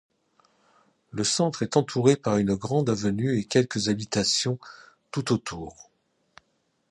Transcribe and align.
Le 1.11 1.23
centre 1.23 1.61
est 1.61 1.77
entouré 1.77 2.15
par 2.15 2.37
une 2.37 2.55
grande 2.55 2.89
avenue 2.89 3.37
et 3.37 3.45
quelques 3.45 3.87
habitations 3.87 4.57
tout 5.11 5.31
autour. 5.31 5.91